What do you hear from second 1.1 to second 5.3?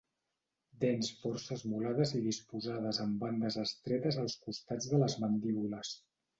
força esmolades i disposades en bandes estretes als costats de les